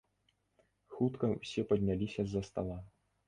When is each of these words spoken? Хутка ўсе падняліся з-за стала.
Хутка 0.95 1.29
ўсе 1.33 1.65
падняліся 1.73 2.21
з-за 2.31 2.41
стала. 2.51 2.81